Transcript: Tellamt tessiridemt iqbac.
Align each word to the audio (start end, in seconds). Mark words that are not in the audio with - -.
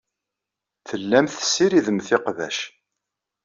Tellamt 0.87 1.33
tessiridemt 1.39 1.99
iqbac. 2.15 2.57